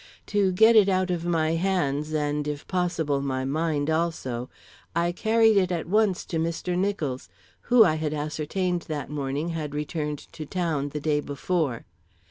[0.25, 4.49] To get it out of my hands, and if possible, my mind also,
[4.95, 6.75] I carried it at once to Mr.
[6.75, 7.29] Nicholls,
[7.69, 11.85] who, I had ascertained that morning, had returned to town the day before.